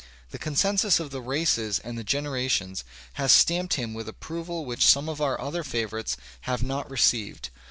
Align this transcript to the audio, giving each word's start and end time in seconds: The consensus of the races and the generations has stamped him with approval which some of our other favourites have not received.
The 0.31 0.39
consensus 0.39 0.99
of 0.99 1.11
the 1.11 1.21
races 1.21 1.77
and 1.77 1.95
the 1.95 2.03
generations 2.03 2.83
has 3.21 3.31
stamped 3.31 3.75
him 3.75 3.93
with 3.93 4.09
approval 4.09 4.65
which 4.65 4.83
some 4.83 5.07
of 5.07 5.21
our 5.21 5.39
other 5.39 5.63
favourites 5.63 6.17
have 6.49 6.63
not 6.63 6.89
received. 6.89 7.49